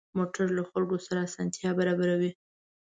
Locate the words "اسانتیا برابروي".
1.27-2.31